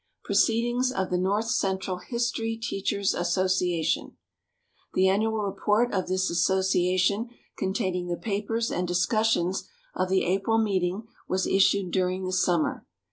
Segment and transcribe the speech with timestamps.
[0.23, 4.17] Proceedings of the North Central History Teachers' Association.
[4.95, 11.03] The annual report of this association, containing the papers and discussions of the April meeting,
[11.27, 12.83] was issued during the summer.